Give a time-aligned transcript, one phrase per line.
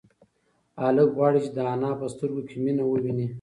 [0.83, 3.27] هلک غواړي چې د انا په سترگو کې مینه وویني.